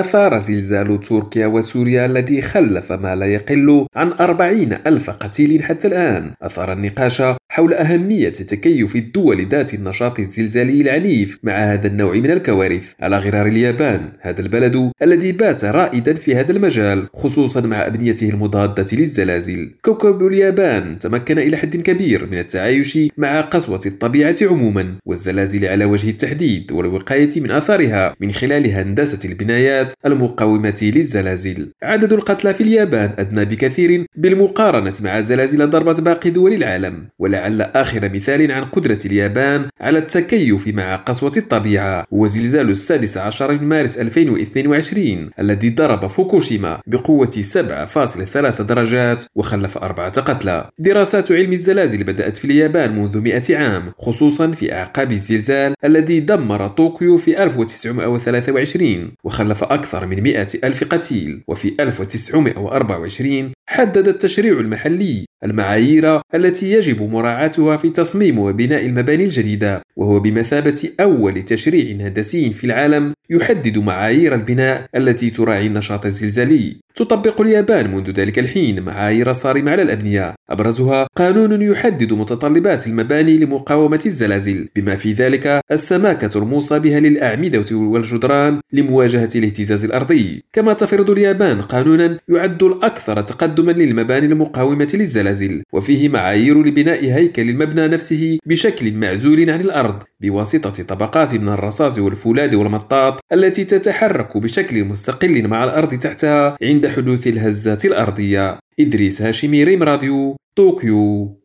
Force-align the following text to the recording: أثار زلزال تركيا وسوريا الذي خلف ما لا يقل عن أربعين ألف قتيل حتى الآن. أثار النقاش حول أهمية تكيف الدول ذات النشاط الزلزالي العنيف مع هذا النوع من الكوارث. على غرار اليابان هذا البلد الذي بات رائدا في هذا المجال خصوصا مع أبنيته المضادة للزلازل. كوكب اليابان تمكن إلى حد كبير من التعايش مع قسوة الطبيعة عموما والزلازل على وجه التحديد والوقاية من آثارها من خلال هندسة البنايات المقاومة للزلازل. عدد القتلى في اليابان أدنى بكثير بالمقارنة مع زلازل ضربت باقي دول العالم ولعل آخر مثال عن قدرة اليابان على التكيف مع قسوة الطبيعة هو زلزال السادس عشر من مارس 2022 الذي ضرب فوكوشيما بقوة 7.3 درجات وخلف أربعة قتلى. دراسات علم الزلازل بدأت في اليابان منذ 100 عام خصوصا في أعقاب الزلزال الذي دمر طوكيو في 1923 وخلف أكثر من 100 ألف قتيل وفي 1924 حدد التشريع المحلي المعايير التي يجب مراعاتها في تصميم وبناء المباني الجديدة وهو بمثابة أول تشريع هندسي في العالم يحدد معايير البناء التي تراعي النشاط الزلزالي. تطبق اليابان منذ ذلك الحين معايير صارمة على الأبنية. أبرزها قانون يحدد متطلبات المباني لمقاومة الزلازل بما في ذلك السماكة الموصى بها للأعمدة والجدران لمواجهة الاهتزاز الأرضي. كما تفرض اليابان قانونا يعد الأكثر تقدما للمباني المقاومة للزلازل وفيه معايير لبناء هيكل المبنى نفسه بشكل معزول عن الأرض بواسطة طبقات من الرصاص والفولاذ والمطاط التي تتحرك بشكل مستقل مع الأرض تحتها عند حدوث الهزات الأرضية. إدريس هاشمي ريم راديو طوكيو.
أثار 0.00 0.38
زلزال 0.38 1.00
تركيا 1.00 1.46
وسوريا 1.46 2.06
الذي 2.06 2.42
خلف 2.42 2.92
ما 2.92 3.14
لا 3.14 3.26
يقل 3.26 3.86
عن 3.96 4.12
أربعين 4.12 4.72
ألف 4.86 5.10
قتيل 5.10 5.62
حتى 5.62 5.88
الآن. 5.88 6.32
أثار 6.42 6.72
النقاش 6.72 7.22
حول 7.58 7.74
أهمية 7.74 8.28
تكيف 8.28 8.96
الدول 8.96 9.48
ذات 9.48 9.74
النشاط 9.74 10.18
الزلزالي 10.18 10.80
العنيف 10.80 11.38
مع 11.42 11.52
هذا 11.52 11.86
النوع 11.86 12.14
من 12.14 12.30
الكوارث. 12.30 12.92
على 13.00 13.18
غرار 13.18 13.46
اليابان 13.46 14.12
هذا 14.20 14.40
البلد 14.40 14.90
الذي 15.02 15.32
بات 15.32 15.64
رائدا 15.64 16.14
في 16.14 16.34
هذا 16.34 16.52
المجال 16.52 17.08
خصوصا 17.14 17.60
مع 17.60 17.86
أبنيته 17.86 18.28
المضادة 18.28 18.86
للزلازل. 18.92 19.70
كوكب 19.82 20.26
اليابان 20.26 20.98
تمكن 20.98 21.38
إلى 21.38 21.56
حد 21.56 21.76
كبير 21.76 22.26
من 22.26 22.38
التعايش 22.38 22.98
مع 23.16 23.40
قسوة 23.40 23.80
الطبيعة 23.86 24.36
عموما 24.42 24.94
والزلازل 25.06 25.66
على 25.66 25.84
وجه 25.84 26.10
التحديد 26.10 26.72
والوقاية 26.72 27.28
من 27.36 27.50
آثارها 27.50 28.14
من 28.20 28.30
خلال 28.30 28.66
هندسة 28.66 29.28
البنايات 29.30 29.92
المقاومة 30.06 30.78
للزلازل. 30.82 31.68
عدد 31.82 32.12
القتلى 32.12 32.54
في 32.54 32.60
اليابان 32.60 33.10
أدنى 33.18 33.44
بكثير 33.44 34.06
بالمقارنة 34.16 34.92
مع 35.00 35.20
زلازل 35.20 35.70
ضربت 35.70 36.00
باقي 36.00 36.30
دول 36.30 36.52
العالم 36.52 37.08
ولعل 37.48 37.70
آخر 37.74 38.08
مثال 38.08 38.52
عن 38.52 38.64
قدرة 38.64 38.98
اليابان 39.06 39.66
على 39.80 39.98
التكيف 39.98 40.68
مع 40.68 40.96
قسوة 40.96 41.32
الطبيعة 41.36 42.04
هو 42.14 42.26
زلزال 42.26 42.70
السادس 42.70 43.16
عشر 43.16 43.52
من 43.52 43.68
مارس 43.68 43.98
2022 43.98 45.30
الذي 45.38 45.70
ضرب 45.70 46.06
فوكوشيما 46.06 46.80
بقوة 46.86 47.30
7.3 47.30 48.62
درجات 48.62 49.24
وخلف 49.34 49.78
أربعة 49.78 50.20
قتلى. 50.20 50.70
دراسات 50.78 51.32
علم 51.32 51.52
الزلازل 51.52 52.04
بدأت 52.04 52.36
في 52.36 52.44
اليابان 52.44 52.98
منذ 52.98 53.20
100 53.20 53.42
عام 53.50 53.92
خصوصا 53.98 54.50
في 54.50 54.72
أعقاب 54.72 55.12
الزلزال 55.12 55.74
الذي 55.84 56.20
دمر 56.20 56.68
طوكيو 56.68 57.16
في 57.16 57.42
1923 57.42 59.12
وخلف 59.24 59.64
أكثر 59.64 60.06
من 60.06 60.22
100 60.22 60.46
ألف 60.64 60.84
قتيل 60.84 61.42
وفي 61.48 61.74
1924 61.80 63.52
حدد 63.70 64.08
التشريع 64.08 64.60
المحلي 64.60 65.24
المعايير 65.44 66.20
التي 66.34 66.72
يجب 66.72 67.02
مراعاتها 67.12 67.76
في 67.76 67.90
تصميم 67.90 68.38
وبناء 68.38 68.86
المباني 68.86 69.24
الجديدة 69.24 69.82
وهو 69.96 70.20
بمثابة 70.20 70.90
أول 71.00 71.42
تشريع 71.42 72.06
هندسي 72.06 72.50
في 72.50 72.64
العالم 72.64 73.12
يحدد 73.30 73.78
معايير 73.78 74.34
البناء 74.34 74.86
التي 74.96 75.30
تراعي 75.30 75.66
النشاط 75.66 76.06
الزلزالي. 76.06 76.76
تطبق 76.98 77.40
اليابان 77.40 77.94
منذ 77.94 78.10
ذلك 78.10 78.38
الحين 78.38 78.82
معايير 78.82 79.32
صارمة 79.32 79.70
على 79.70 79.82
الأبنية. 79.82 80.34
أبرزها 80.50 81.06
قانون 81.16 81.62
يحدد 81.62 82.12
متطلبات 82.12 82.86
المباني 82.86 83.38
لمقاومة 83.38 84.00
الزلازل 84.06 84.68
بما 84.76 84.96
في 84.96 85.12
ذلك 85.12 85.60
السماكة 85.72 86.38
الموصى 86.38 86.78
بها 86.78 87.00
للأعمدة 87.00 87.76
والجدران 87.76 88.60
لمواجهة 88.72 89.28
الاهتزاز 89.36 89.84
الأرضي. 89.84 90.42
كما 90.52 90.72
تفرض 90.72 91.10
اليابان 91.10 91.60
قانونا 91.60 92.18
يعد 92.28 92.62
الأكثر 92.62 93.20
تقدما 93.20 93.72
للمباني 93.72 94.26
المقاومة 94.26 94.88
للزلازل 94.94 95.62
وفيه 95.72 96.08
معايير 96.08 96.62
لبناء 96.62 97.04
هيكل 97.04 97.50
المبنى 97.50 97.88
نفسه 97.88 98.38
بشكل 98.46 98.94
معزول 98.94 99.50
عن 99.50 99.60
الأرض 99.60 100.02
بواسطة 100.20 100.82
طبقات 100.84 101.34
من 101.34 101.48
الرصاص 101.48 101.98
والفولاذ 101.98 102.56
والمطاط 102.56 103.20
التي 103.32 103.64
تتحرك 103.64 104.36
بشكل 104.36 104.84
مستقل 104.84 105.48
مع 105.48 105.64
الأرض 105.64 105.94
تحتها 105.94 106.56
عند 106.62 106.87
حدوث 106.90 107.26
الهزات 107.26 107.84
الأرضية. 107.84 108.58
إدريس 108.80 109.22
هاشمي 109.22 109.64
ريم 109.64 109.82
راديو 109.82 110.36
طوكيو. 110.56 111.37